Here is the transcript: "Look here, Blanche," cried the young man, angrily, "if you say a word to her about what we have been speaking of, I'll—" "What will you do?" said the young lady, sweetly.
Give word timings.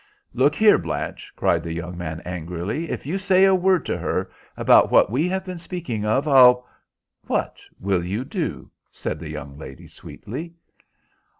"Look 0.33 0.55
here, 0.55 0.79
Blanche," 0.79 1.31
cried 1.35 1.61
the 1.61 1.73
young 1.73 1.95
man, 1.95 2.21
angrily, 2.25 2.89
"if 2.89 3.05
you 3.05 3.19
say 3.19 3.45
a 3.45 3.53
word 3.53 3.85
to 3.85 3.99
her 3.99 4.31
about 4.57 4.89
what 4.89 5.11
we 5.11 5.27
have 5.29 5.45
been 5.45 5.59
speaking 5.59 6.05
of, 6.07 6.27
I'll—" 6.27 6.67
"What 7.27 7.57
will 7.79 8.03
you 8.03 8.25
do?" 8.25 8.71
said 8.89 9.19
the 9.19 9.29
young 9.29 9.59
lady, 9.59 9.85
sweetly. 9.85 10.55